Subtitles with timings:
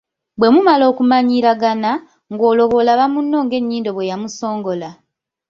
[0.39, 1.91] Bwe mumala okumanyiiragana,
[2.31, 4.89] ng'olwo bw'olaba munno ng'ennyindo bwe yamusongola.